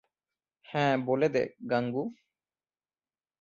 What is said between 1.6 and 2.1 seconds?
গাঙু।